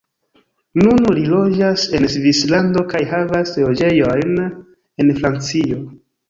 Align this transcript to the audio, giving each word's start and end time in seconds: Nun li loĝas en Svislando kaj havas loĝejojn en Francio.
Nun 0.85 1.03
li 1.17 1.25
loĝas 1.33 1.83
en 1.97 2.07
Svislando 2.13 2.85
kaj 2.95 3.03
havas 3.11 3.53
loĝejojn 3.67 4.35
en 4.47 5.13
Francio. 5.21 5.85